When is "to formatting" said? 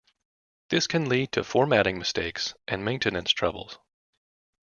1.33-1.99